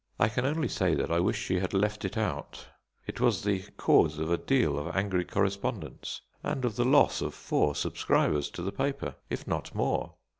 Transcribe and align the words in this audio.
I 0.19 0.29
can 0.29 0.47
only 0.47 0.67
say 0.67 0.95
that 0.95 1.11
I 1.11 1.19
wish 1.19 1.37
she 1.37 1.59
had 1.59 1.75
left 1.75 2.03
it 2.03 2.17
out; 2.17 2.65
it 3.05 3.21
was 3.21 3.43
the 3.43 3.59
cause 3.77 4.17
of 4.17 4.31
a 4.31 4.37
deal 4.39 4.79
of 4.79 4.95
angry 4.95 5.23
correspondence 5.23 6.21
and 6.41 6.65
of 6.65 6.75
the 6.75 6.85
loss 6.85 7.21
of 7.21 7.35
four 7.35 7.75
subscribers 7.75 8.49
to 8.57 8.63
the 8.63 8.71
paper, 8.71 9.13
if 9.29 9.45
not 9.45 9.75
more. 9.75 10.15